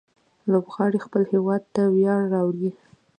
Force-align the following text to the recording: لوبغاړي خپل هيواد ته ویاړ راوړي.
لوبغاړي 0.51 0.99
خپل 1.05 1.23
هيواد 1.31 1.63
ته 1.75 1.81
ویاړ 1.95 2.21
راوړي. 2.33 2.71